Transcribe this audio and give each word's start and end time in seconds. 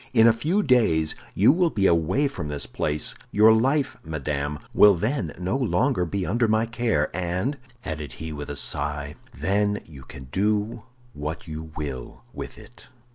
In 0.15 0.25
a 0.25 0.33
few 0.33 0.63
days 0.63 1.13
you 1.35 1.51
will 1.51 1.69
be 1.69 1.85
away 1.85 2.27
from 2.27 2.47
this 2.47 2.65
place; 2.65 3.13
your 3.29 3.53
life, 3.53 3.97
madame, 4.03 4.57
will 4.73 4.95
then 4.95 5.31
no 5.37 5.55
longer 5.55 6.05
be 6.05 6.25
under 6.25 6.47
my 6.47 6.65
care, 6.65 7.15
and," 7.15 7.59
added 7.85 8.13
he, 8.13 8.33
with 8.33 8.49
a 8.49 8.55
sigh, 8.55 9.13
"then 9.31 9.79
you 9.85 10.01
can 10.01 10.23
do 10.31 10.81
what 11.13 11.47
you 11.47 11.71
will 11.77 12.23
with 12.33 12.57
it." 12.57 12.87